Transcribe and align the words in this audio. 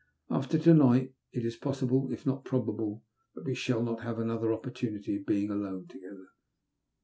After 0.31 0.57
to 0.57 0.73
night 0.73 1.13
it 1.31 1.45
is 1.45 1.57
possible, 1.57 2.11
if 2.11 2.25
not 2.25 2.43
probable, 2.43 3.03
that 3.35 3.45
we 3.45 3.53
shall 3.53 3.83
not 3.83 4.01
have 4.01 4.17
another 4.17 4.51
opportunity 4.51 5.17
of 5.17 5.27
being 5.27 5.51
alone 5.51 5.85
together. 5.87 6.29